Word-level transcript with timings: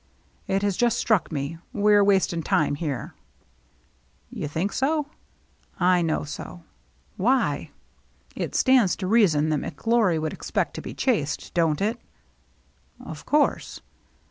"It 0.47 0.63
has 0.63 0.77
just 0.77 0.97
struck 0.97 1.31
me— 1.31 1.59
we 1.73 1.93
are 1.93 2.03
wasting 2.03 2.41
time 2.41 2.73
here." 2.73 3.13
"You 4.31 4.47
think 4.47 4.73
so 4.73 5.03
?••"I 5.79 6.01
know 6.01 6.23
so." 6.23 6.63
"Why?" 7.17 7.69
"It 8.35 8.55
stands 8.55 8.95
to 8.95 9.05
reason 9.05 9.49
that 9.49 9.59
McGlory 9.61 10.19
would 10.19 10.33
expect 10.33 10.73
to 10.73 10.81
be 10.81 10.95
chased, 10.95 11.53
don't 11.53 11.81
it?"" 11.81 11.99
Of 13.11 13.27
course." 13.27 13.79